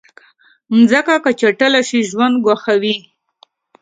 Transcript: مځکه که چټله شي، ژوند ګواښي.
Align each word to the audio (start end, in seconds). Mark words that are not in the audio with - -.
مځکه 0.75 1.15
که 1.23 1.31
چټله 1.39 1.81
شي، 1.87 1.99
ژوند 2.09 2.35
ګواښي. 2.45 2.95